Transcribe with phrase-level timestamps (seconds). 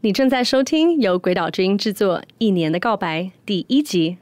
[0.00, 4.18] 你正在收听由鬼岛之音制作《一年的告白》第一集。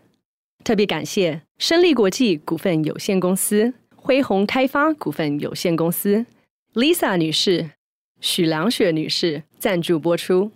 [0.65, 6.25] 特别感谢生力国际股份有限公司、辉宏开发股份有限公司、
[6.73, 7.73] Lisa 女士、
[8.23, 10.51] 许良雪女士赞助播出。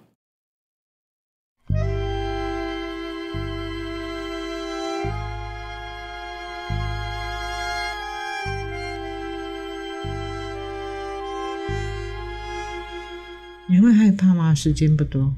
[13.80, 14.54] 你会害怕吗？
[14.54, 15.32] 时间不多。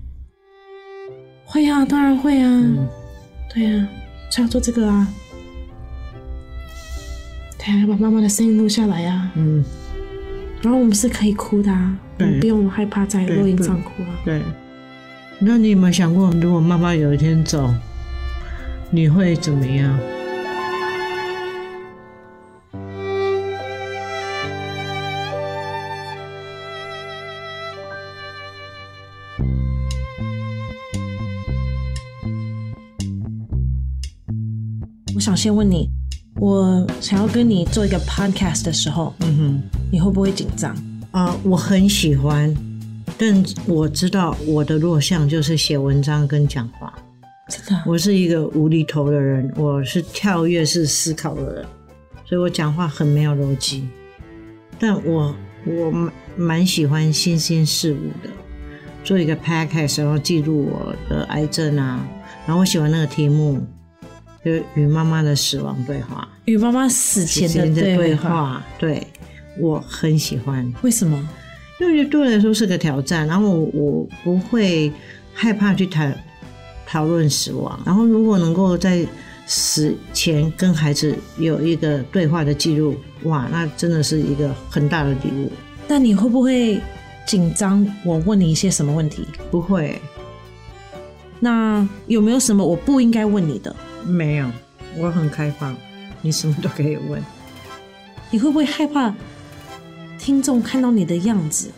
[1.44, 2.50] 会啊，当然会啊。
[2.50, 2.88] 嗯、
[3.54, 3.88] 对啊，
[4.32, 5.06] 才要做这个啊。
[7.56, 9.30] 对啊，把妈妈的声音录下来啊。
[9.36, 9.64] 嗯。
[10.60, 14.08] 然后我们是可以哭的啊，对，不用害怕在录音上哭啊。
[14.24, 14.42] 对。
[15.38, 17.72] 那你有没有想过，如果妈妈有一天走，
[18.90, 19.96] 你会怎么样？
[35.14, 35.88] 我想先问你，
[36.36, 39.62] 我想要跟你做一个 podcast 的时候，嗯哼，
[39.92, 40.74] 你会不会紧张？
[41.10, 42.52] 啊、呃，我很喜欢，
[43.18, 46.92] 但我知道我的弱项就是写文章跟讲话。
[47.48, 51.66] 真的，我是一个无厘头的人，我是跳跃式思考的人，
[52.24, 53.86] 所以我讲话很没有逻辑。
[54.78, 55.34] 但我
[55.66, 58.30] 我蛮蛮喜欢新鲜事物的，
[59.04, 62.06] 做一个 podcast 然后记录我的癌症啊，
[62.46, 63.60] 然后我喜欢那个题目。
[64.44, 69.06] 就与妈妈的死亡对话，与妈妈死前的对话，对
[69.56, 70.68] 我很喜欢。
[70.82, 71.28] 为什么？
[71.80, 74.92] 因为对我来说是个挑战，然后我，我不会
[75.32, 76.12] 害怕去谈
[76.84, 77.80] 讨论死亡。
[77.86, 79.06] 然后，如果能够在
[79.46, 85.52] 死前跟孩子有一个对话的记录，哇，那真的是一个很大的礼物。
[85.86, 86.80] 那你会不会
[87.26, 87.86] 紧张？
[88.04, 89.26] 我问你一些什么问题？
[89.50, 90.00] 不会。
[91.40, 93.74] 那有没有什么我不应该问你的？
[94.04, 94.50] 没有，
[94.96, 95.76] 我很开放，
[96.20, 97.22] 你什么都可以问。
[98.30, 99.14] 你会不会害怕
[100.18, 101.70] 听众看到你的样子？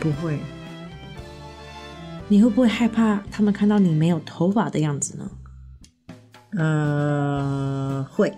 [0.00, 0.38] 不会。
[2.28, 5.30] 你会不会害怕他们看到你没有头发的样子呢？
[6.56, 8.32] 呃，会。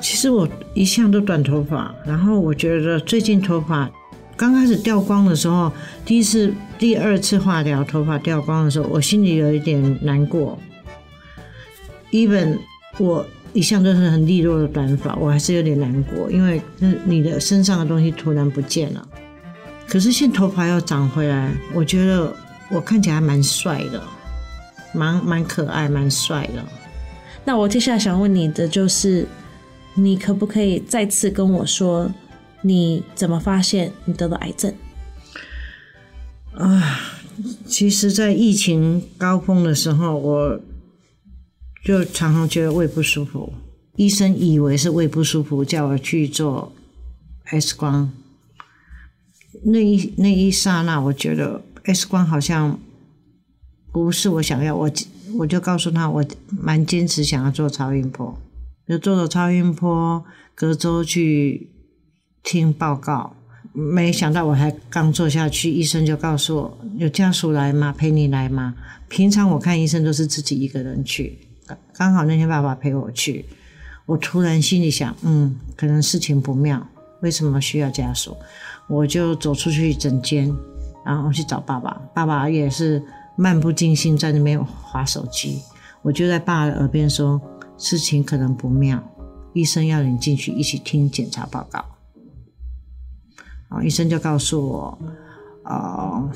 [0.00, 3.90] 其实我一向都短头发，然后我觉得最近头发
[4.38, 5.70] 刚开始掉光的时候，
[6.06, 10.56] 第一次、第二次化疗头发掉光的时候，我心里有一点难过。
[12.12, 12.56] even
[12.98, 16.62] 我一向都是很利落的短发，我还是有点难过，因为
[17.04, 19.06] 你的身上的东西突然不见了。
[19.88, 22.32] 可是现在头发又长回来，我觉得
[22.70, 24.00] 我看起来还蛮帅的，
[24.94, 26.64] 蛮蛮可爱，蛮帅的。
[27.44, 29.26] 那我接下来想问你的就是，
[29.94, 32.08] 你可不可以再次跟我说，
[32.62, 34.74] 你怎么发现你得了癌症？
[36.52, 37.00] 啊，
[37.66, 40.60] 其实，在疫情高峰的时候，我。
[41.84, 43.50] 就常常觉得胃不舒服，
[43.96, 46.70] 医生以为是胃不舒服，叫我去做
[47.44, 48.12] X 光。
[49.62, 52.78] 那一那一刹那，我觉得 X 光好像
[53.90, 54.90] 不是我想要，我
[55.38, 58.38] 我就告诉他，我蛮坚持想要做超音波，
[58.86, 60.22] 就做了超音波，
[60.54, 61.70] 隔周去
[62.48, 63.34] 听报告。
[63.74, 67.94] 没想到我还刚坐下去，医生就告诉我，有家属来吗？
[67.96, 68.74] 陪你来吗？
[69.06, 71.38] 平常我看医生都是自己一个人去。
[71.92, 73.44] 刚好那天爸爸陪我去，
[74.06, 76.88] 我突然心里想，嗯，可能事情不妙，
[77.20, 78.34] 为什么需要家属？
[78.88, 80.50] 我就走出去诊间，
[81.04, 82.00] 然后去找爸爸。
[82.14, 83.02] 爸爸也是
[83.36, 85.60] 漫不经心在那边滑手机。
[86.00, 87.38] 我就在爸爸的耳边说，
[87.76, 88.98] 事情可能不妙，
[89.52, 91.84] 医生要你进去一起听检查报告。
[93.68, 94.98] 啊医生就告诉我，
[95.64, 96.30] 呃，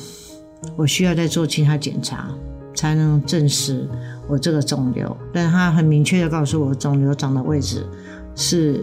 [0.77, 2.29] 我需要再做其他检查。
[2.75, 3.87] 才能证实
[4.27, 7.87] 我这个肿瘤，但他很明确的告诉我，肿瘤长的位置
[8.35, 8.83] 是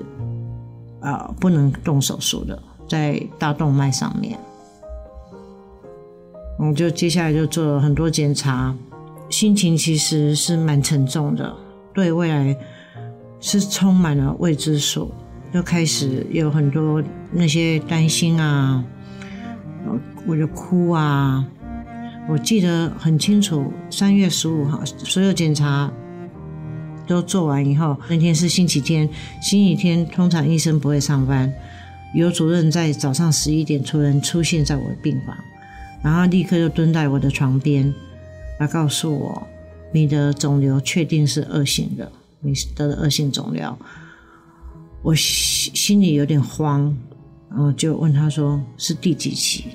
[1.01, 2.57] 呃不能动手术的，
[2.88, 4.39] 在大动脉上面。
[6.59, 8.75] 我就接下来就做了很多检查，
[9.27, 11.51] 心情其实是蛮沉重的，
[11.91, 12.56] 对未来
[13.39, 15.12] 是充满了未知数，
[15.54, 18.84] 就开始有很多那些担心啊，
[20.28, 21.46] 我就哭啊。
[22.28, 25.92] 我记得很清楚，三月十五号所有检查
[27.07, 29.10] 都做完以后，那天是星期天。
[29.42, 31.51] 星期天通常医生不会上班，
[32.13, 35.36] 尤主任在早上十一点突然出现在我的病房，
[36.04, 37.92] 然后立刻就蹲在我的床边，
[38.60, 39.48] 他告诉我
[39.92, 42.12] ：“你的肿瘤确定是恶性的，
[42.42, 43.75] 你得了恶性肿瘤。”
[45.01, 46.96] 我心心里有点慌，
[47.50, 49.66] 然后就问他说：“是第几期？”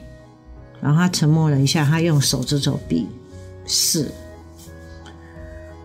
[0.80, 3.06] 然后他沉默了一下，他用手指手臂
[3.64, 4.12] 四。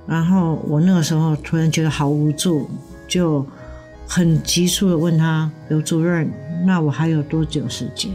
[0.06, 2.70] 然后我那个时候突然觉得好无助，
[3.08, 3.46] 就
[4.08, 6.30] 很急促的问他：“刘主任，
[6.66, 8.12] 那我还有多久时间？”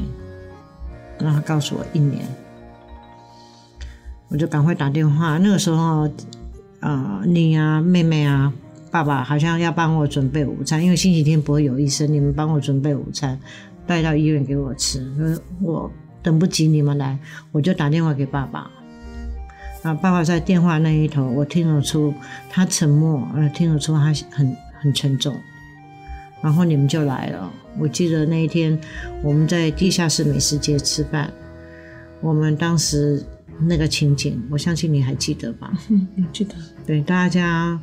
[1.19, 2.27] 然后他告诉我一年。
[4.29, 5.39] 我就赶快打电话。
[5.39, 6.11] 那个时候，
[6.81, 8.53] 啊、你啊，妹妹啊，
[8.95, 13.37] 爸爸好像要帮我准备午餐，因为星期天不会有医生，你们帮我准备午餐，
[13.89, 15.05] 带到医院给我吃。
[15.61, 15.91] 我
[16.23, 17.19] 等不及你们来，
[17.51, 18.71] 我就打电话给爸爸。
[19.83, 22.15] 啊，爸爸在电话那一头，我听得出
[22.49, 25.35] 他沉默，呃，听得出他很很沉重。
[26.41, 27.53] 然后你们就来了。
[27.81, 28.79] 我记得那一天
[29.25, 31.33] 我们在地下室美食街吃饭，
[32.21, 33.27] 我们当时。
[33.69, 35.73] 那个情景，我相信你还记得吧？
[35.89, 36.57] 嗯，记得。
[36.85, 37.81] 对，大家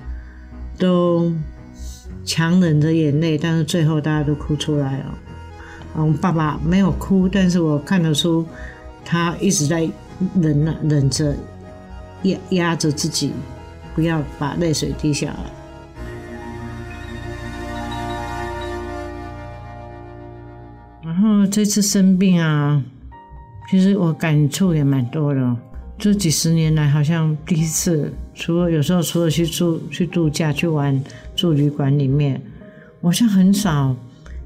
[0.78, 1.32] 都
[2.26, 5.18] 强忍着眼泪，但是最后大家都哭出来了。
[5.98, 8.46] 嗯，爸爸没有哭，但是我看得出
[9.04, 9.90] 他一直在
[10.40, 11.36] 忍啊，忍着，
[12.24, 13.34] 压压着自己，
[13.96, 15.40] 不要把泪水滴下来。
[21.04, 22.84] 然后这次生病啊。
[23.70, 25.56] 其实我感触也蛮多的，
[25.98, 31.00] 这几十年来好像第一次，除了有时候除了去住去度假去玩
[31.36, 32.42] 住旅馆里面，
[33.00, 33.96] 我像很少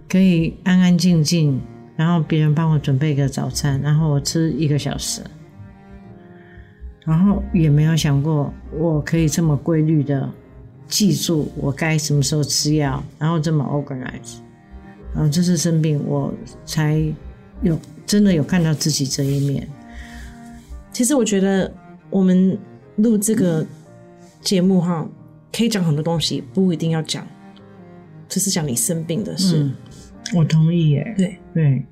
[0.10, 1.58] 可以安安静静，
[1.96, 5.22] 然后别人帮我准备一个早餐，然后我吃一个小时，
[7.06, 10.30] 然后也没有想过我可以这么规律的
[10.90, 14.40] 记住我该什么时候吃药，然后这么 organize，
[15.14, 16.34] 然后这次生病我
[16.66, 17.02] 才
[17.62, 17.80] 有。
[18.08, 19.68] 真的有看到自己这一面。
[20.94, 21.74] 其实我觉得
[22.12, 22.56] 我们
[22.98, 23.66] 录这个
[24.46, 25.06] 节目哈，
[25.52, 27.28] 可以讲很多东西，不一定要讲，
[28.30, 29.58] 只是讲你生病的事。
[29.58, 29.76] 嗯，
[30.36, 31.14] 我同意耶。
[31.18, 31.84] 对对，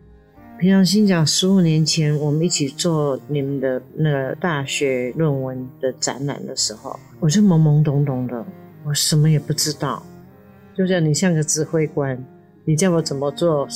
[0.60, 8.46] 平常心讲，十五年前我们一起做你们的那个大学论文的展览的时候，我是懵懵懂懂的，
[8.86, 10.06] 我什么也不知道，
[10.78, 12.24] 就像你像个指挥官，
[12.66, 13.68] 你叫我怎么做。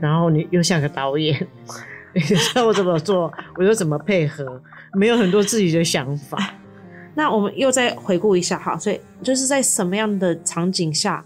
[0.00, 1.46] 然后你又像个导演，
[2.12, 2.20] 你
[2.52, 4.60] 叫我怎么做，我就怎么配合，
[4.94, 6.53] 没有很多自己的想法。
[7.14, 11.24] 那我们又再回顾一下哈，所以就是在什么样的场景下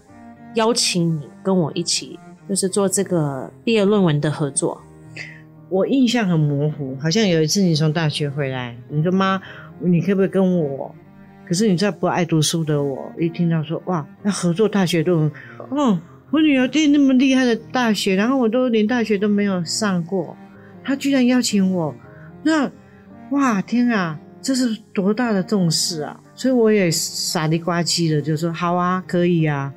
[0.55, 4.81] 邀请你跟我一起，就是做这个毕业论文的合作？
[5.69, 9.41] 我印象很模糊，好像有一次你从大学回来，你说妈，
[9.79, 10.93] 你可不可以跟我？
[11.47, 15.31] 可是你知道不爱读书的我，一听到说哇，要合作大学论文，
[15.71, 16.01] 嗯。
[16.31, 20.37] 我女儿进那么厉害的大学，然后我都连大学都没有上过，
[20.83, 21.95] 她居然邀请我，
[22.43, 22.69] 那
[23.31, 26.19] 哇天啊，这是多大的重视啊！
[26.33, 29.73] 所以我也傻里呱唧的就说好啊，可以啊。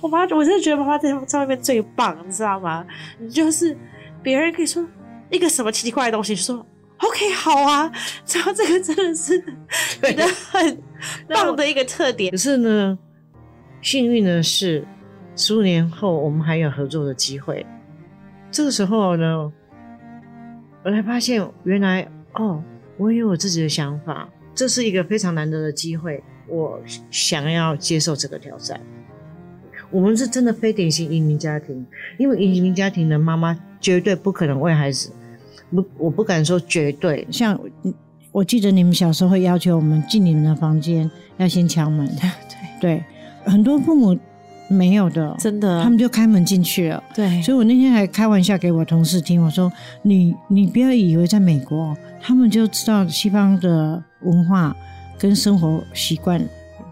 [0.00, 2.84] 我妈，我真的觉得妈妈在在外面最棒，你知道吗？
[3.18, 3.76] 你就是
[4.22, 4.86] 别人可以说
[5.30, 6.66] 一个什么奇奇怪怪的东西，就说
[6.98, 7.90] OK 好啊，
[8.34, 9.40] 然后这个真的是
[10.00, 10.82] 觉得很
[11.28, 12.30] 棒的一个特点。
[12.30, 12.98] 可是呢，
[13.82, 14.86] 幸运的是。
[15.36, 17.64] 十五年后，我们还有合作的机会。
[18.50, 19.50] 这个时候呢，
[20.84, 22.62] 我才发现，原来哦，
[23.00, 24.28] 我也有我自己的想法。
[24.54, 26.78] 这是一个非常难得的机会，我
[27.10, 28.78] 想要接受这个挑战。
[29.90, 31.86] 我们是真的非典型移民家庭，
[32.18, 35.10] 因为移民家庭的妈妈绝对不可能为孩子，
[35.70, 37.26] 不，我不敢说绝对。
[37.30, 37.58] 像
[38.32, 42.30] 我记得你们小时候会要求我们进你们的房间要先敲门，对
[42.80, 43.04] 对，
[43.44, 44.18] 很多父母。
[44.72, 47.02] 没有的，真的，他们就开门进去了。
[47.12, 49.68] 对，所以我那天还开玩笑给我同事听，我说
[50.02, 54.76] ：“你你不要以为在美国，他们就知道西方的文化
[55.18, 56.40] 跟生活习惯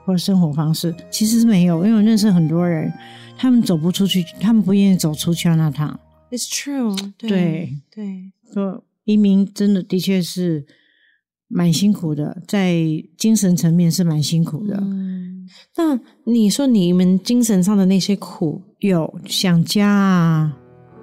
[0.05, 1.85] 或者生活方式，其实是没有。
[1.85, 2.93] 因为我认识很多人，
[3.37, 5.99] 他们走不出去，他们不愿意走出去那趟。
[6.31, 7.29] It's true 对。
[7.29, 10.67] 对对，说移民真的的确是
[11.47, 12.77] 蛮辛苦的，在
[13.17, 14.79] 精神层面是蛮辛苦的。
[14.83, 15.27] 嗯
[15.77, 20.58] 那你说你们精神上的那些苦，有想家啊，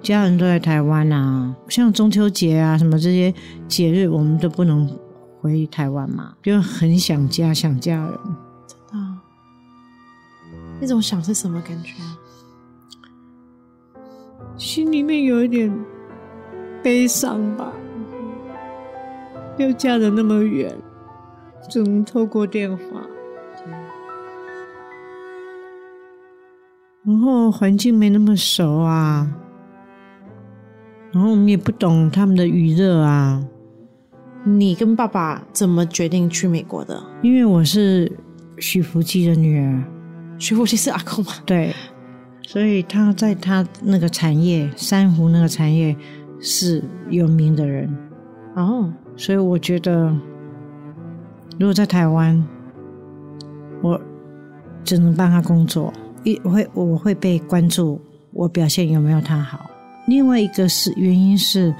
[0.06, 3.34] 家人都在台湾啊，像中秋节啊什么这些
[3.66, 4.88] 节日，我们都不能
[5.40, 8.12] 回台湾嘛，就很想家，想家人。
[8.68, 9.16] 真的，
[10.80, 11.94] 那种想是什么感觉？
[14.56, 15.76] 心里面有一点
[16.84, 17.72] 悲伤吧，
[19.58, 20.72] 又嫁的那么远，
[21.68, 22.84] 只能透过电话。
[27.02, 29.28] 然后环境没那么熟啊，
[31.16, 33.42] 然后我们也不懂他们的娱乐啊。
[34.44, 37.02] 你跟爸爸怎么决定去美国的？
[37.22, 38.12] 因为我是
[38.58, 39.82] 许福记的女儿，
[40.38, 41.32] 许福记是阿公吗？
[41.46, 41.72] 对，
[42.42, 45.96] 所以他在他那个产业，珊瑚那个产业
[46.38, 47.96] 是有名的人。
[48.54, 50.14] 哦，所以我觉得，
[51.58, 52.46] 如果在台湾，
[53.82, 53.98] 我
[54.84, 55.90] 只能帮他工作，
[56.24, 57.98] 一会我会被关注，
[58.34, 59.70] 我表现有没有他好。
[60.06, 61.74] 另外一个是原因是，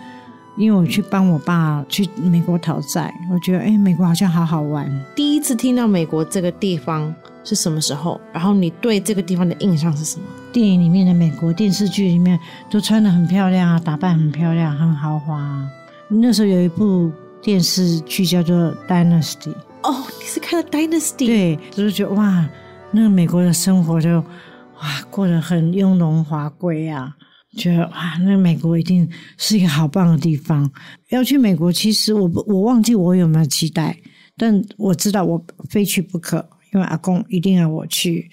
[0.56, 4.90] 因为我去帮我爸去美国讨债，我觉得哎，美国好像好好玩。
[5.14, 7.14] 第一次听到美国这个地方
[7.44, 8.20] 是什么时候？
[8.32, 10.24] 然后你对这个地方的印象是什么？
[10.52, 12.38] 电影里面的美国，电视剧里面
[12.70, 15.68] 都穿得很漂亮啊，打扮很漂亮，很豪华。
[16.08, 18.56] 那时候有一部电视剧叫做
[18.88, 19.52] 《Dynasty》。
[19.82, 21.24] 哦，你是看了《Dynasty》？
[21.26, 22.44] 对，就是觉得哇，
[22.90, 27.14] 那个美国的生活就哇过得很雍容华贵啊，
[27.56, 30.70] 觉得哇，那美国一定是一个好棒的地方。
[31.10, 33.96] 要去美国，其实我我忘记我有没有期待，
[34.36, 38.30] 但我知道我非去不可，因为阿公一定要我去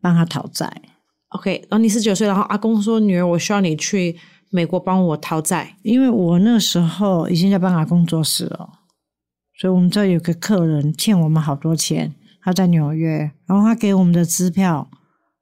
[0.00, 0.70] 帮他讨债。
[1.30, 4.16] OK，然后你十九岁，然后阿公说：“女儿，我需要你去
[4.50, 8.70] 美国帮我讨债，因为我那时候已经在帮阿公做事了。
[9.60, 14.88] 所以我们这有个客人欠我们好多钱，他在纽约，然后他给我们的支票，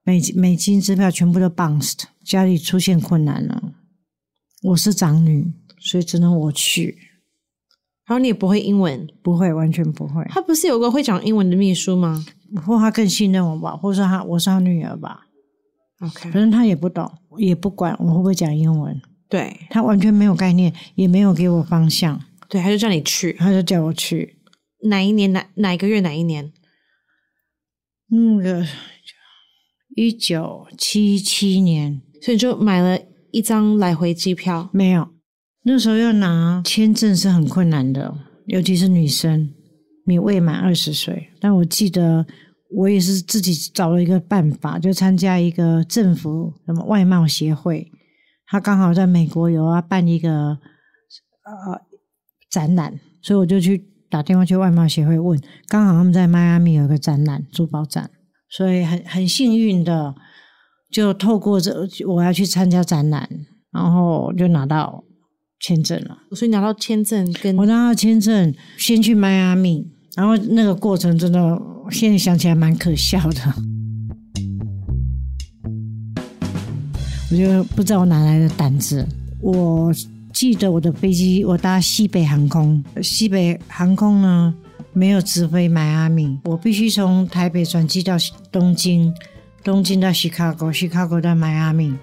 [0.07, 3.75] 美美金支票全部都 bounced，家里出现困难了。
[4.63, 6.97] 我是长女，所以只能我去。
[8.07, 10.25] 然后你也不会英文，不会，完全不会。
[10.29, 12.25] 他不是有个会讲英文的秘书吗？
[12.65, 15.27] 或他更信任我吧，或者说他我是他女儿吧。”
[15.99, 19.03] OK，反正他也不懂，也不管我会不会讲英文。
[19.29, 22.23] 对，他完全没有概念，也没有给我方向。
[22.49, 24.39] 对，他就叫你去，他就叫我去。
[24.85, 25.33] 哪一年？
[25.33, 25.99] 哪哪一个月？
[25.99, 26.53] 哪一年？
[28.09, 28.65] 那个
[29.97, 32.97] 一九七七年，所以就买了
[33.33, 34.71] 一张来回机票。
[34.73, 35.09] 没有，
[35.65, 39.51] 那时候要拿签证是很困难的，尤其是女生，
[40.07, 41.31] 你未满二十岁。
[41.41, 42.25] 但我记得。
[42.75, 47.89] 我也是自己找了一个办法，就参加一个政府什么外贸协会，
[48.49, 50.59] 他刚好在美国有要办一个
[51.45, 51.81] 呃
[52.51, 58.11] 展览，所以我就去打电话去外贸协会问，刚好他们在迈阿密有个展览珠宝展，
[58.51, 60.15] 所以很很幸运的
[60.91, 61.75] 就透过这
[62.07, 63.29] 我要去参加展览，
[63.73, 65.05] 然后就拿到
[65.61, 66.19] 签证了。
[66.35, 69.87] 所以拿到签证跟我拿到签证，先去迈阿密，
[70.17, 71.61] 然后那个过程真的。
[71.89, 73.41] 现在想起来蛮可笑的，
[77.31, 79.07] 我就不知道我哪来的胆子。
[79.41, 79.93] 我
[80.33, 84.53] 记得我的飞机，我搭西北航空，西北航空呢
[84.97, 88.17] 没有直飞迈阿密，我必须从台北转机到
[88.51, 89.15] 东京，
[89.63, 91.95] 东京到 Chicago，Chicago 到迈阿密。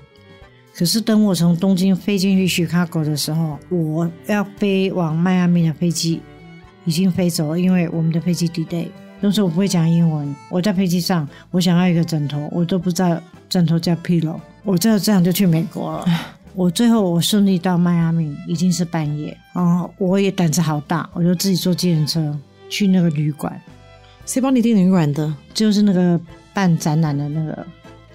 [0.76, 6.22] 可是等我从东京飞进去 Chicago 的时候，我要飞往迈阿密的飞机
[6.86, 8.86] 已经飞走了，因为我们的飞机 delay。
[9.20, 13.20] 当时我不会讲英文，我在飞机上，我想要一个枕头，我都不知道
[13.50, 16.06] 枕头叫 pillow，我就这样就去美国了。
[16.54, 22.40] 我最后我顺利到迈阿密，已经是半夜，然后我也胆子好大，我就自己坐计程车
[22.74, 23.62] 去那个旅馆。
[24.26, 25.32] 谁帮你订旅馆的？
[25.54, 26.20] 就是那个
[26.56, 27.64] 办展览的那个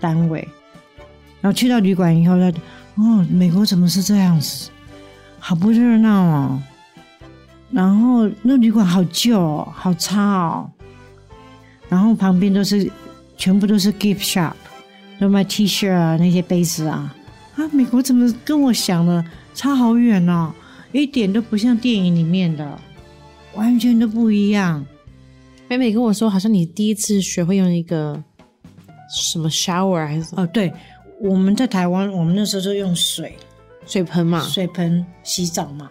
[0.00, 0.41] 单位。
[1.41, 2.53] 然后去到旅馆以后，他
[2.97, 4.69] 哦，美国怎么是这样子？
[5.38, 6.62] 好不热闹哦。
[7.71, 10.69] 然后那旅馆好旧哦，好差哦。
[11.88, 12.91] 然后旁边都是，
[13.37, 14.55] 全部都是 gift shop，
[15.21, 17.15] 都卖 T 恤啊，那些杯子啊，
[17.55, 19.25] 啊，美国怎么跟我想的
[19.55, 20.55] 差好远呢、哦？
[20.91, 22.81] 一点都不像电影里面的，
[23.59, 24.85] 完全都不一样。
[25.69, 28.23] 妹妹跟我说，好像你第一次学会用一个
[29.11, 30.35] 什么 shower 还是？
[30.37, 30.73] 哦，对，
[31.21, 33.37] 我们在台湾，我们那时候就用水
[33.87, 35.91] 水盆嘛，水盆洗澡嘛。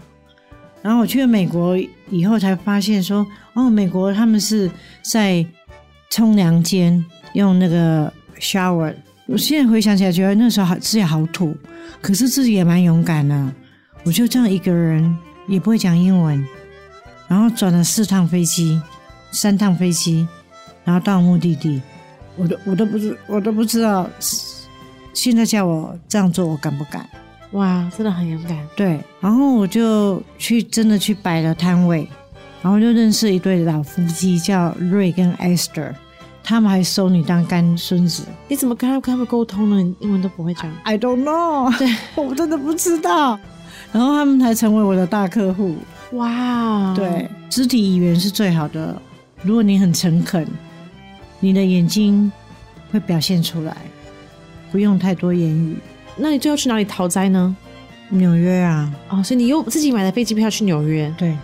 [0.82, 1.78] 然后我去了美国
[2.10, 4.72] 以后才发现说，哦，美国他们是
[5.04, 5.46] 在。
[6.10, 8.96] 冲凉间用那个 shower，
[9.28, 11.54] 我现在回想起来，觉得那时候自己好土，
[12.02, 13.54] 可是自己也蛮勇敢的。
[14.06, 15.16] 我就这样一个人，
[15.50, 16.44] 也不会讲英文，
[17.28, 18.82] 然后转了四趟飞机，
[19.32, 20.28] 三趟飞机，
[20.84, 21.82] 然后到目的地，
[22.36, 24.10] 我都我都不知我都不知道，
[25.14, 27.08] 现在叫我这样做，我敢不敢？
[27.52, 28.58] 哇，真的很勇敢。
[28.76, 32.08] 对，然后我就去真的去摆了摊位。
[32.60, 35.94] 然后就认识一对老夫妻，叫瑞跟 Esther，
[36.44, 38.24] 他们还收你当干孙子。
[38.48, 39.82] 你怎么跟他们跟他们沟通呢？
[39.82, 40.70] 你英文都不会讲。
[40.84, 43.40] I don't know，对，我真的不知道。
[43.94, 45.78] 然后他们才成为我的大客户。
[46.14, 49.00] 哇，对，肢体语言是最好的。
[49.42, 50.48] 如果你很诚恳，
[51.40, 52.32] 你的眼睛
[52.92, 53.76] 会表现出来，
[54.72, 55.78] 不用太多言语。
[56.16, 57.56] 那你最后去哪里逃灾呢？
[58.10, 58.92] 纽约啊。
[59.10, 61.14] 哦，所以你又自己买了飞机票去纽约？
[61.18, 61.38] 对。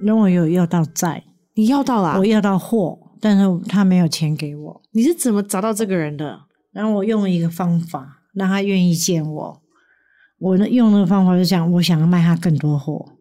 [0.00, 1.22] 那我有要到债，
[1.54, 2.18] 你要到啦？
[2.18, 4.82] 我要到货，但是他没有钱给我。
[4.90, 6.40] 你是怎么找到这个人的？
[6.72, 9.61] 然后我用了一个方法，让他愿意见我。
[10.42, 13.12] 我呢用那个方法是这样，我想要卖他更多货。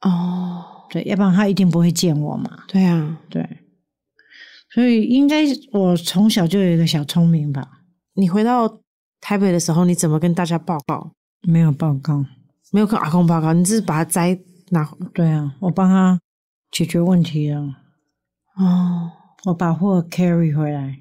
[0.00, 2.64] 哦，对，要不然他一定不会见我嘛。
[2.66, 3.48] 对啊，对，
[4.74, 7.82] 所以应该我从小就有一个小聪明吧。
[8.14, 8.80] 你回到
[9.20, 11.12] 台北的时候，你怎么跟大家报告？
[11.42, 12.24] 没有报告，
[12.72, 14.36] 没有跟阿公报告，你只是把他摘
[14.70, 14.88] 拿。
[15.14, 16.18] 对啊，我帮他
[16.72, 17.60] 解决问题了。
[18.56, 19.12] 哦，
[19.44, 20.98] 我把货 carry 回来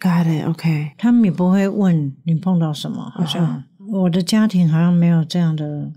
[0.00, 0.92] ，got it，OK。
[0.96, 5.90] 他们也不会问你碰到什么，好像我的家庭好像没有这样的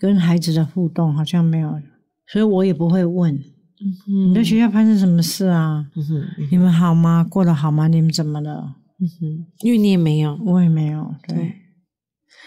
[0.00, 1.80] 跟孩子的互动，好像没有，
[2.26, 3.34] 所以我也不会问。
[3.34, 5.84] 嗯哼，你在学校发生什么事啊？
[5.96, 7.26] 嗯哼，嗯哼，你们好吗？
[7.28, 7.88] 过得好吗？
[7.88, 8.76] 你们怎么了？
[9.00, 11.14] 嗯哼，因为你也没有，我也没有。
[11.26, 11.52] 对，对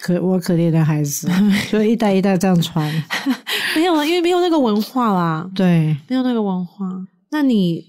[0.01, 1.27] 可我可怜的孩子，
[1.69, 2.89] 就一代一代这样传。
[3.75, 5.51] 没有啊，因为没有那个文化啦。
[5.53, 6.87] 对，没有那个文化。
[7.31, 7.83] 那你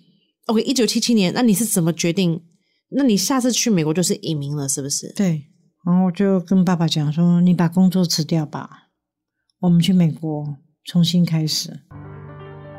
[0.47, 0.61] OK？
[0.63, 2.41] 一九七七年，那你是怎么决定？
[2.91, 5.13] 那你下次去美国就是移民了，是不是？
[5.15, 5.45] 对。
[5.87, 8.89] 然后我就跟爸爸讲说：“你把工作辞掉吧，
[9.61, 11.79] 我们去美国重新开始。”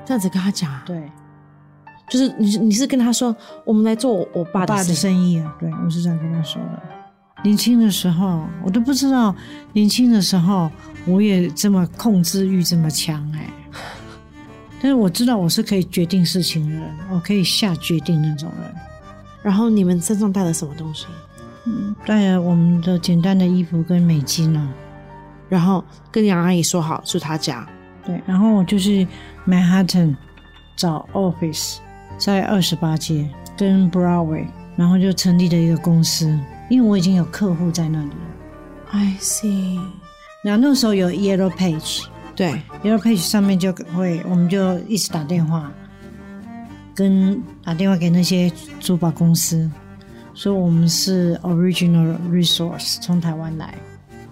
[0.06, 0.82] 这样子跟他讲。
[0.86, 1.10] 对。
[2.10, 3.36] 就是你，你是跟他说
[3.66, 6.84] ：“我们来做我爸的，爸的生意啊。”对，我是这样跟他说的。
[7.44, 9.34] 年轻的时候，我都不知道，
[9.74, 10.70] 年轻的时候
[11.06, 13.50] 我也这么控制欲这么强哎。
[14.82, 18.76] 但是我知道我是可以决定事情的人，我可以下决定那种人。
[19.42, 21.06] 然后你们身上带了什么东西？
[21.68, 24.74] 嗯，带了我们的简单的衣服跟美金啊。
[25.50, 27.68] 然后跟杨阿姨说好住她家。
[28.06, 29.06] 对，然后我就是
[29.46, 30.16] Manhattan
[30.78, 31.80] 找 office，
[32.18, 34.46] 在二十八街跟 Broadway，
[34.78, 36.28] 然后就成立了一个公司，
[36.70, 38.16] 因为我已经有客户在那里了。
[38.92, 39.80] I see。
[40.44, 42.06] 然后那时候有 Yellow Page。
[42.36, 45.72] 对，Yellow Page 上面就会，我们就一直打电话，
[46.94, 49.70] 跟打电话给那些珠宝公司，
[50.38, 53.74] 说我们是 Original Resource，从台湾来。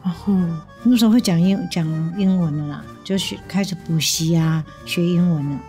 [0.04, 0.36] 然后
[0.84, 1.84] 那时候会讲英讲
[2.16, 5.60] 英文的啦，就学开始补习啊，学英文了。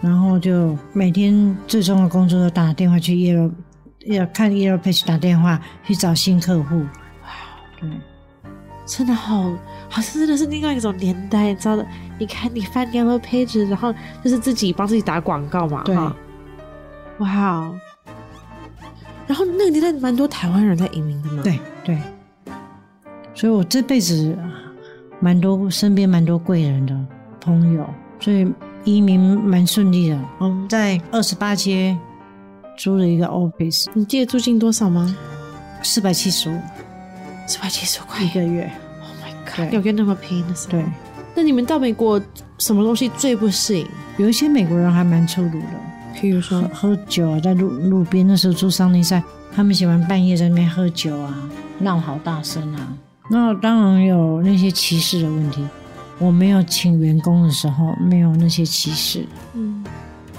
[0.00, 3.52] 然后就每天最重要的工作都打电话去 Yellow，
[4.06, 6.80] 要看 Yellow Page 打电话去找新客户。
[7.22, 7.30] 哇，
[7.80, 7.88] 对。
[8.86, 9.52] 真的好，
[9.88, 11.86] 好像真的是另外一种年代，你知道的。
[12.18, 15.96] 你看，你翻 Yellow Pages，然后就是自己帮自己打广告嘛，对。
[17.18, 17.80] 哇哦！
[19.26, 21.98] 然后那个年代蛮多台湾人在移民的嘛，对对。
[23.34, 24.36] 所以我这辈子
[25.20, 26.96] 蛮多身边蛮多贵人的
[27.40, 27.86] 朋友，
[28.20, 28.46] 所以
[28.84, 30.18] 移民蛮顺利的。
[30.38, 31.96] 我们在二十八街
[32.76, 35.16] 租了一个 office，你记得租金多少吗？
[35.82, 36.58] 四百七十五。
[37.48, 38.68] 四百七十五块一个月
[39.02, 39.70] ，Oh my god！
[39.70, 40.84] 纽约那么便宜的时候，对。
[41.34, 42.20] 那你们到美国
[42.58, 43.86] 什么东西最不适应？
[44.16, 45.66] 有一些美国人还蛮粗鲁的，
[46.20, 49.22] 譬如说喝，酒啊，在路路边那时候住桑尼赛，
[49.54, 51.48] 他们喜欢半夜在那边喝酒啊，
[51.78, 52.96] 闹好大声啊。
[53.30, 55.64] 那当然有那些歧视的问题。
[56.18, 59.84] 我没有请员工的时候，没有那些歧视，嗯，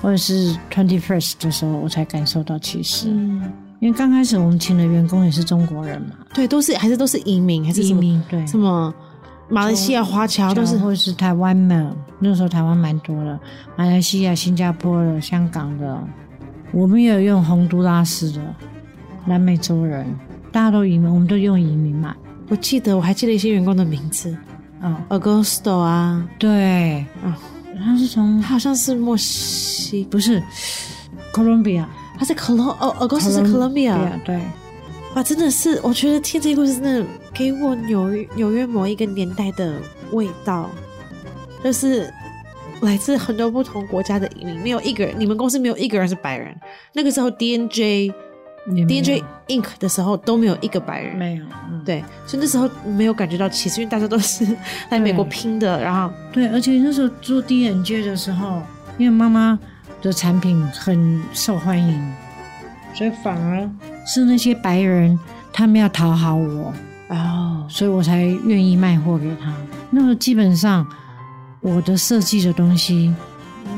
[0.02, 3.44] 或者是 Twenty First 的时候，我才感受到歧视，嗯。
[3.80, 8.92] 因为刚开始我们请的员工也是中国人嘛，对，都是还是都是移民，还是移民，对，什么
[9.50, 13.40] 马来西亚华侨都是，或者是台湾的，那时候台湾蛮多的，
[13.76, 15.98] 马来西亚、新加坡的、香港的，
[16.72, 18.42] 我们也有用洪都拉斯的，
[19.26, 20.06] 南美洲人，
[20.52, 22.16] 大家都移民，我们都用移民嘛。
[22.50, 24.36] 我记得我还记得一些员工的名字，
[24.82, 27.34] 啊、哦、，Augusto 啊，对，啊、哦，
[27.78, 30.42] 他是从，他好像是墨西，不是，
[31.32, 31.88] 哥伦比亚。
[32.20, 34.42] 他在 Colom 哦，Augusto 是 Colombia，对，
[35.14, 37.06] 哇，真的是，我觉得听这个故事真的
[37.38, 39.80] 给我纽约纽约某一个年代的
[40.12, 40.70] 味道，
[41.64, 42.12] 就是
[42.82, 46.56] 来自很多不同国家的移民，没有一个人，你们公司没有一个人是白人。
[46.94, 48.14] 那个时候 DNJ
[48.68, 54.46] DNJ Inc 的时候都没有一个白人，没有，嗯、对，所以那时候没有感觉到歧视，因为大家都是
[54.90, 58.62] 来美国拼的，然后对，而且那时候做 DNJ 的时候，
[58.98, 59.58] 因为妈妈。
[60.00, 62.14] 的产品很受欢迎，
[62.94, 63.68] 所以反而
[64.06, 65.18] 是那些白人，
[65.52, 66.72] 他们要讨好我，
[67.10, 69.54] 哦，所以我才愿意卖货给他。
[69.90, 70.86] 那么基本上，
[71.62, 73.14] 我的设计的东西，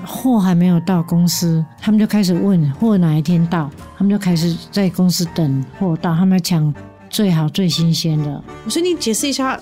[0.06, 6.74] 货还没有到公司，他们就开始问货哪一天到，他们就开始在公司等货到，他们要抢
[7.10, 8.44] 最好最新鲜的。
[8.68, 9.60] 所以你解释一下。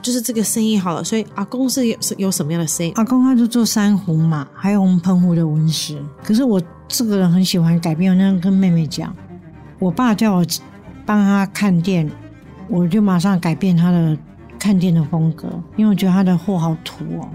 [0.00, 2.92] 就是这个生意好了，所以阿公是有有什么样的生意？
[2.96, 5.98] 阿公他就做珊瑚嘛，还有我们澎湖的纹石。
[6.22, 9.16] 可是我这个人很喜欢改变，我那样跟妹妹讲，
[9.78, 10.44] 我爸叫我
[11.06, 12.06] 帮他看店，
[12.68, 14.16] 我就马上改变他的
[14.58, 17.28] 看店的风格，因为我觉得他的货好土哦，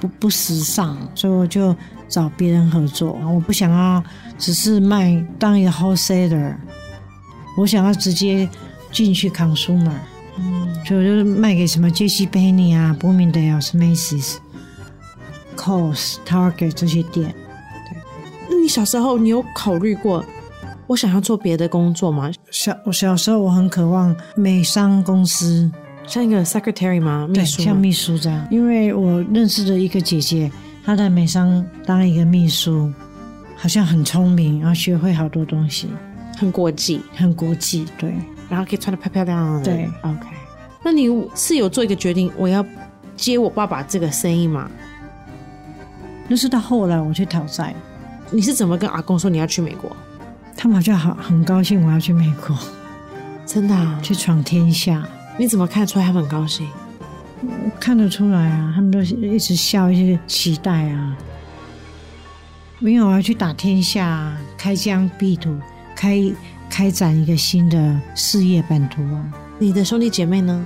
[0.00, 1.74] 不不时尚，所以我就
[2.08, 3.18] 找别人合作。
[3.32, 4.02] 我不想要
[4.36, 6.56] 只是卖当一个 wholesaler，
[7.56, 8.48] 我想要直接
[8.90, 9.90] 进去 consumer。
[10.38, 12.26] 嗯，所以我就卖给什么 J.C.
[12.26, 14.36] Penney 啊、Boomingdale's、Macy's、
[15.56, 17.34] Costs、Target 这些店。
[17.88, 17.98] 对，
[18.50, 20.22] 那你小时候你有考虑过
[20.86, 22.30] 我想要做别的工作吗？
[22.50, 25.70] 小我小时候我很渴望美商公司，
[26.06, 27.26] 像一个 secretary 吗？
[27.28, 27.64] 秘书吗？
[27.64, 28.46] 像秘书这样。
[28.50, 30.50] 因为我认识的一个姐姐，
[30.84, 32.92] 她在美商当一个秘书，
[33.56, 35.88] 好像很聪明，然后学会好多东西，
[36.36, 38.14] 很国际，很国际，对。
[38.48, 39.64] 然后可以穿的漂漂亮亮的。
[39.64, 40.26] 对，OK。
[40.84, 42.64] 那你是有做一个决定，我要
[43.16, 44.70] 接我爸爸这个生意吗？
[46.28, 47.74] 那是到后来我去讨债。
[48.30, 49.96] 你是怎么跟阿公说你要去美国？
[50.56, 52.56] 他们好像好很高兴我要去美国，
[53.44, 53.98] 真的啊？
[54.02, 55.06] 去闯天下。
[55.38, 56.66] 你怎么看得出来他们很高兴？
[57.78, 61.16] 看得出来啊，他们都一直笑，一直期待啊。
[62.78, 65.56] 没有，我要去打天下，开疆辟土，
[65.94, 66.22] 开。
[66.68, 69.24] 开展一个新的事业版图啊！
[69.56, 70.64] 你的兄弟姐妹呢？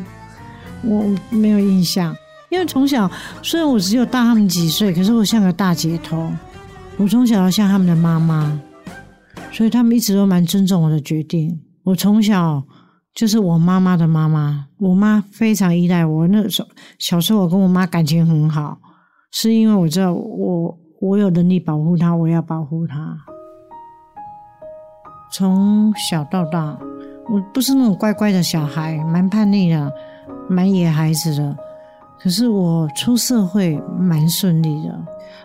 [0.82, 2.16] 我没有印象，
[2.48, 3.08] 因为从小
[3.42, 6.32] 虽然我只有大他们几岁，可是我像个大姐头。
[6.96, 8.58] 我从小要像他们的妈妈，
[9.52, 11.60] 所以他们一直都蛮尊重我的决定。
[11.84, 12.62] 我从小
[13.14, 16.26] 就是我妈妈的妈妈，我妈非常依赖我。
[16.28, 18.78] 那时候小时候我跟我妈感情很好，
[19.32, 23.16] 是因为我知道我我有能力保护她，我要保护她。
[25.32, 26.78] 从小到大，
[27.28, 29.92] 我不是那种乖乖的小孩，蛮叛逆的，
[30.48, 31.56] 蛮野孩子的。
[32.22, 34.90] 可是我出社会蛮顺利的。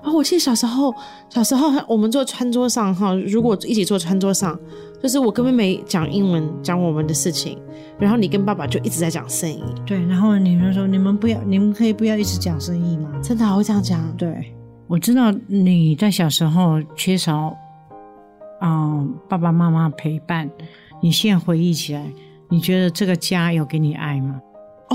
[0.03, 0.93] 啊，我记得小时候，
[1.29, 4.59] 小时候我们坐餐桌上哈，如果一起坐餐桌上，
[5.01, 7.57] 就是我跟妹妹讲英文，讲我们的事情，
[7.97, 9.63] 然后你跟爸爸就一直在讲生意。
[9.85, 13.09] 对，然后你们说，你们不要，你们可以不要一直讲生意吗？
[13.23, 14.15] 真的，我会这样讲。
[14.17, 14.53] 对，
[14.88, 17.55] 我知道你在小时候缺少。
[18.61, 20.49] 嗯，爸爸妈妈陪伴，
[21.01, 22.01] 你现在回忆起来，
[22.49, 24.39] 你觉得这个家有给你爱吗？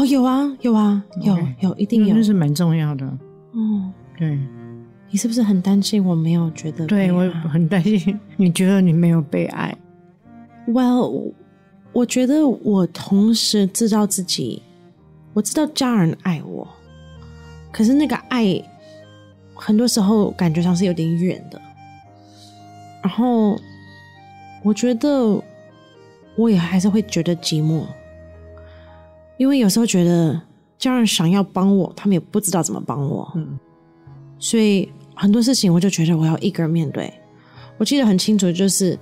[0.01, 3.05] 哦，有啊，有啊.有有，一定有，那是蛮重要的。
[3.05, 4.39] 哦，对，
[5.11, 6.87] 你是不是很担心我没有觉得？
[6.87, 9.77] 对，我很担心，你觉得你没有被爱
[10.67, 11.33] ？Well，
[11.93, 14.63] 我觉得我同时知道自己，
[15.35, 16.67] 我知道家人爱我，
[17.71, 18.63] 可是那个爱，
[19.55, 21.61] 很多时候感觉上是有点远的。
[23.03, 23.61] 然后，
[24.63, 25.43] 我觉得
[26.37, 27.85] 我也还是会觉得寂寞，
[29.41, 30.39] 因为有时候觉得
[30.79, 33.27] 家人想要帮我，他们也不知道怎么帮我。
[33.35, 33.59] 嗯，
[34.39, 37.11] 所以很多事情我就觉得我要一个人面对。
[37.79, 38.99] 我记得很清楚，就是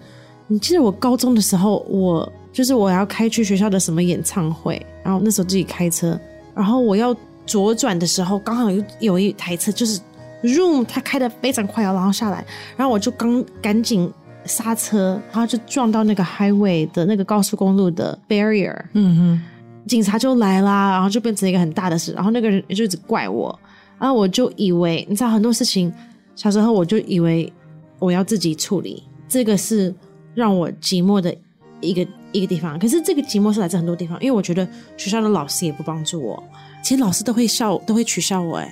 [0.46, 6.16] 你记得我高中的时候，我就是我要开去学校的什么演唱会，然后那时候自己开车，
[6.54, 7.12] 然后我要
[7.44, 10.00] 左转的时候，刚好有有一台车就是。
[10.40, 12.46] Room，他开得非常快哦，然后下来，
[12.76, 14.08] 然后我就刚赶紧
[14.44, 19.42] 刹车，然后就撞到那个 highway 的那个高速公路的 barrier，嗯哼，
[19.88, 23.58] 警察就来啦，然后就变成一个很大的事，然后那个人就一直怪我，
[23.98, 25.92] 然后我就以为，你知道很多事情，
[26.36, 27.52] 小时候我就以为
[27.98, 29.92] 我要自己处理，这个是
[30.34, 31.34] 让我寂寞的
[31.80, 36.42] 一个一个地方，可是这个寂寞是来自很多地方，因为我觉得学校的老师也不帮助我，
[36.82, 38.70] 其实老师都会笑，都会取笑我，诶。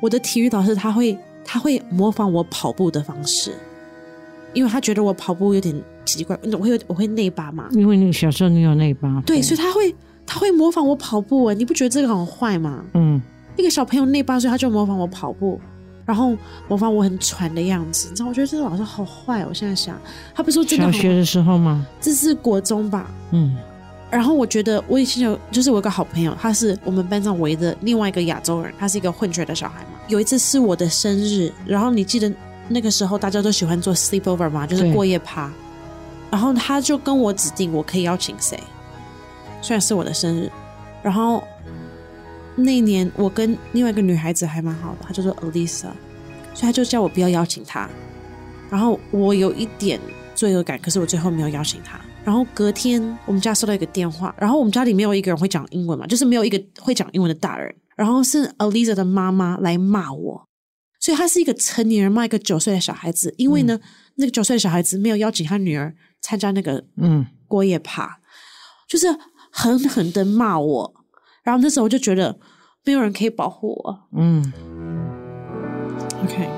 [0.00, 3.52] 我的体育老师他会他会模仿我跑步的方式，
[4.54, 7.68] 因为他觉得我跑步有点奇怪，我会我会内八嘛。
[7.72, 9.22] 因为你小时候你有内八。
[9.26, 9.94] 对，所以他会
[10.32, 12.84] 他会模仿我跑步诶，你不觉得这个很坏吗？
[12.94, 13.20] 嗯，
[13.56, 15.60] 一个小朋友那八岁他就模仿我跑步，
[16.06, 16.36] 然后
[16.68, 18.28] 模仿我很喘的样子，你知道？
[18.28, 19.46] 我觉得这个老师好坏哦。
[19.48, 19.98] 我现在想，
[20.32, 21.84] 他不是说真的小学的时候吗？
[22.00, 23.10] 这是国中吧？
[23.32, 23.56] 嗯。
[24.08, 29.98] 然后我觉得我以前有，就是我有个好朋友，他是我们班上唯一的另外一个亚洲人，他是一个混血的小孩嘛。
[30.06, 32.32] 有一次是我的生日，然后你记得
[32.68, 35.50] 那个时候大家都喜欢做 sleepover 嘛，就是过夜趴。
[36.30, 38.56] 然后他就跟我指定我可以邀请谁，
[39.60, 40.50] 虽然是我的生日。
[41.02, 41.42] 然后
[42.56, 45.88] 那一年我跟另外一个女孩子还蛮好的，她叫做 Alisa，
[46.52, 47.88] 所以她就叫我不要邀请她。
[48.70, 49.98] 然后我有一点
[50.34, 52.00] 罪恶感，可是我最后没有邀请她。
[52.22, 60.46] 然后隔天，我们家收到一个电话，然后我们家里没有一个人会讲英文嘛，就是没有一个会讲英文的大人，然后是 Alisa 的妈妈来骂我，
[61.00, 63.80] 所以她是一个成年人骂一个九岁的小孩子，因为呢，嗯、
[64.16, 68.20] 那个九岁的小孩子没有邀请他女儿参加那个嗯过夜趴，
[68.86, 69.06] 就是
[69.50, 70.94] 狠狠的骂我，
[71.42, 72.38] 然后那时候我就觉得
[72.84, 74.52] 没有人可以保护我，嗯
[76.24, 76.48] ，OK，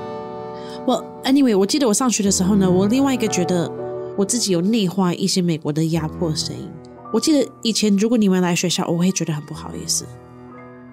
[0.85, 3.71] 我、well, anyway，我记得我上学的时候呢，我另外一个觉得。
[4.15, 6.69] 我自己有内化一些美国的压迫声音。
[7.11, 10.05] 我记得以前，如果你们来学校，我会觉得很不好意思。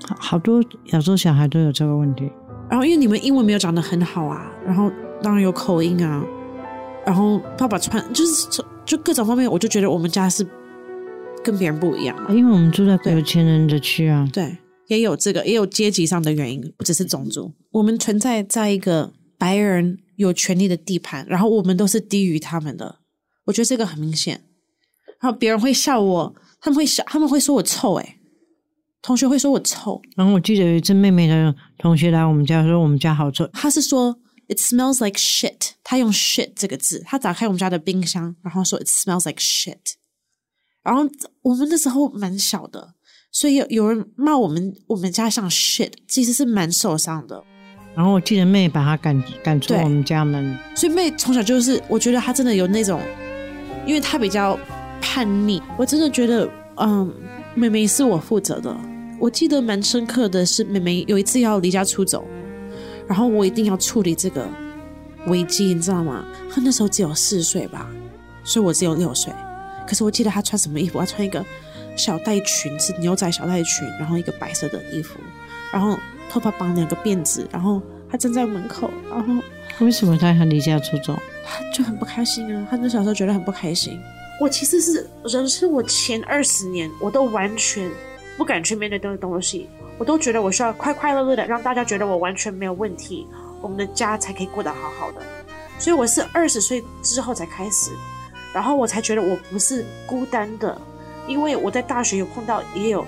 [0.08, 2.32] 好，好多亚洲小孩都有这个问题。
[2.70, 4.90] 然后，因为你们英文没有讲的很好啊，然后
[5.22, 6.24] 当然有口音啊，
[7.04, 8.48] 然后爸爸穿就是
[8.86, 10.42] 就各种方面，我就觉得我们家是
[11.42, 12.33] 跟别人不一样嘛。
[12.33, 14.57] 因为我们住在有钱人的区啊，对，
[14.88, 17.53] 也有这个，也有阶级上的原因，不只是种族。
[17.70, 23.00] 我们存在在一个白人有权利的地盘，然后我们都是低于他们的。
[23.44, 24.42] 我觉得这个很明显。
[25.20, 28.16] 然后别人会笑我，他们会笑，他们会说我臭，诶，
[29.03, 30.00] 同学会说我臭。
[30.16, 34.18] 然后我记得有一次妹妹的同学来我们家说我们家好臭，他是说。
[34.53, 35.74] It smells like shit。
[35.85, 39.94] 他用 shit 这个字，他打开我们家的冰箱，然后说 It smells like shit。
[40.83, 41.03] 然后
[41.43, 42.95] 我们那时候蛮小的，
[43.31, 47.43] 所以有有人骂我们，我们家像 shit，其实是蛮受伤的。
[47.95, 53.01] 然后我记得妹把她赶赶出我们家门，所以妹从小就是，我觉得她真的有那种，
[53.87, 54.59] 因为她比较
[55.01, 57.12] 叛逆，我真的觉得，嗯，
[57.55, 58.75] 妹妹是我负责的。
[59.19, 62.27] 我记得蛮深刻的是，妹妹有一次要离家出走。
[63.07, 64.49] 然后我一定要处理这个
[65.27, 66.25] 危机，你知道吗？
[66.49, 67.90] 她那时候只有四岁吧，
[68.45, 69.33] 所以我只有六岁。
[69.90, 71.00] 可是我记得他穿什么衣服？
[71.00, 71.44] 他穿一个
[71.96, 75.18] 小带裙，是牛仔小带裙，然后一个白色的衣服，
[75.72, 75.98] 然后
[76.31, 78.88] 头发绑两个辫子，然后他站在门口。
[79.11, 79.42] 然后
[79.81, 81.18] 为什么他很离家出走？
[81.44, 82.68] 他就很不开心啊！
[82.70, 84.00] 他那小时候觉得很不开心。
[84.40, 87.90] 我其实是人生我前二十年，我都完全
[88.37, 89.68] 不敢去面对这个东西。
[89.98, 93.26] 我都觉得我需要快快乐乐的，让大家觉得我完全没有问题，
[93.61, 95.20] 我们的家才可以过得好好的。
[95.81, 97.90] 所以我是二十岁之后才开始，
[98.52, 100.80] 然后我才觉得我不是孤单的，
[101.26, 103.06] 因为我在大学有碰到也有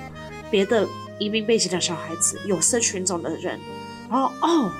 [0.50, 0.86] 别的
[1.18, 3.58] 移民背景的小孩子，有色群种的人，
[4.10, 4.70] 然后哦，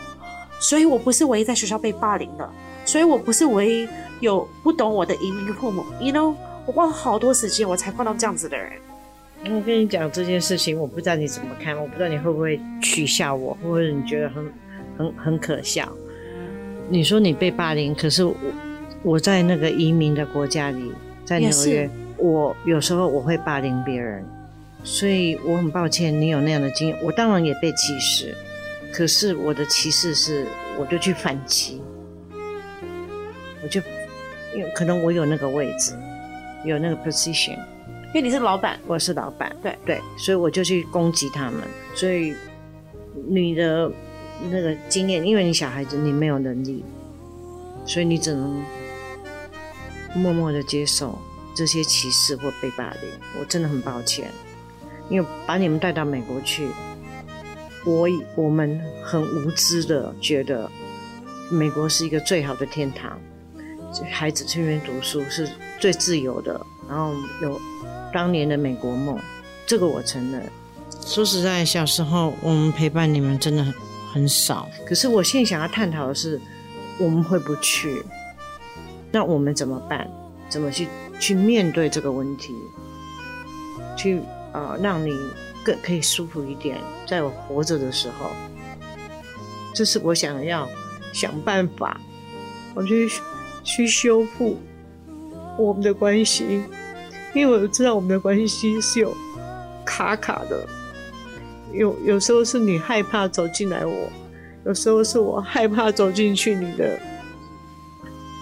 [0.61, 2.49] 所以我不是唯一在学校被霸凌的，
[2.85, 3.89] 所以我不是唯一
[4.21, 6.35] 有不懂我的移民父母，you know，
[6.67, 8.73] 我花了好多时间我才碰到这样子的人。
[9.45, 14.53] 我跟你讲这件事情，我不知道你怎么看，我不知道你会不会取笑我，或者你觉得很
[14.97, 15.89] 很很可笑。
[16.89, 18.33] 你说你被霸凌，可是我
[19.03, 20.93] 我在那个移民的国家里，
[21.25, 24.25] 在纽约，我有时候我会霸凌别人，
[24.85, 26.97] 所以我很抱歉你有那样的经验。
[27.03, 28.35] 我当然也被歧视，
[28.93, 30.47] 可是我的歧视是，
[30.79, 31.83] 我就去反击，
[33.63, 33.81] 我就
[34.55, 35.93] 因为可能我有那个位置，
[36.65, 37.59] 有那个 position。
[38.15, 41.63] 因为你是老板，我是老板，对对，所以我就去攻击他们。
[41.95, 42.35] 所以
[43.27, 43.91] 你的
[44.51, 46.85] 那个经验，因为你小孩子，你没有能力，
[47.87, 48.63] 所以你只能
[50.15, 51.19] 默默的接受
[51.55, 53.11] 这些歧视或被霸凌。
[53.41, 54.31] 我真的很抱歉，
[55.09, 56.69] 因为把你们带到美国去，
[57.85, 60.71] 我我们很无知的觉得
[61.51, 63.19] 美国是一个最好的天堂，
[64.11, 65.49] 孩子去那边读书是
[65.79, 67.61] 最自由的，然后有。
[68.15, 69.19] 当年的美国梦，
[69.67, 70.43] 这个我承认。
[71.01, 73.75] 说实在，小时候我们陪伴你们真的很
[74.13, 74.69] 很少。
[74.87, 76.39] 可是我现在想要探讨的是，
[76.99, 78.05] 我们会不去，
[79.13, 80.11] 那我们怎么办？
[80.49, 80.89] 怎么去
[81.21, 82.55] 去面对这个问题？
[83.97, 84.19] 去
[84.53, 85.17] 啊、呃，让你
[85.63, 88.31] 更可以舒服一点，在我活着的时候，
[89.75, 90.69] 这是我想要
[91.13, 92.01] 想办法，
[92.75, 93.09] 我去
[93.63, 94.59] 去修复
[95.59, 96.63] 我们的关系。
[97.35, 99.17] 因为我知道我们的关系是有
[99.87, 100.67] 卡卡的，
[101.73, 104.11] 有有时候是你害怕走进来我，
[104.67, 107.01] 有时候是我害怕走进去你的，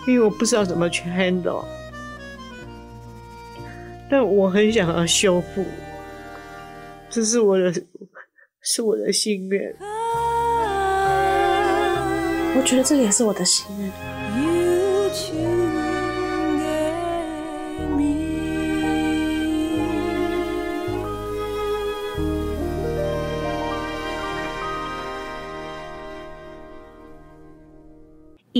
[0.07, 1.65] 因为我不知道怎么去 handle，
[4.11, 5.65] 但我很想要修复，
[7.09, 7.73] 这是我的，
[8.63, 9.75] 是我的心愿。
[12.57, 14.10] 我觉得这也是我的心愿。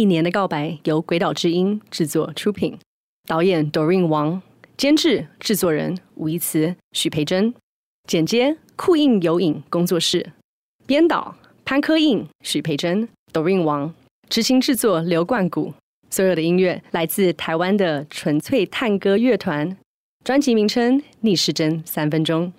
[0.01, 2.79] 一年的告白由鬼岛之音制作出品，
[3.29, 4.41] 导演 Doreen 王，
[4.79, 7.53] 监制制作人吴一慈、许培珍，
[8.09, 10.33] 剪接酷印有影工作室，
[10.87, 11.37] 编导
[11.67, 13.93] 潘科印、许培珍、Doreen 王，
[14.31, 15.75] 执行制作刘冠谷。
[16.09, 19.77] 所有的音乐来自台湾的纯粹探戈乐团，
[20.25, 22.51] 专辑名称逆时针三分钟。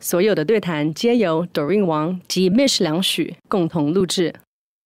[0.00, 4.34] 所有的对谈皆由 Doreen 王及 Mish 梁许共同录制。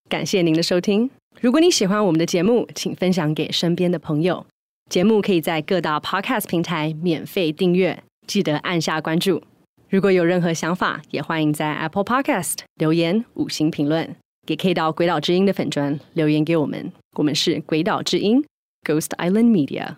[0.08, 1.08] 感谢您的收听。
[1.40, 4.46] 如果你喜欢我们的节目，请分享给身边的朋友。
[4.90, 9.42] 节目可以在各大 Podcast 平台免费订阅，记得按下关注。
[9.88, 14.16] 如果有任何想法，也欢迎在 Apple Podcast 留言五星评论，
[14.46, 16.92] 也可以到鬼岛之音的粉专留言给我们。
[17.16, 18.44] 我们是鬼岛之音
[18.84, 19.96] Ghost Island Media。